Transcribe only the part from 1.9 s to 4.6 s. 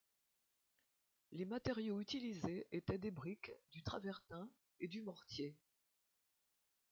utilisés étaient des briques, du travertin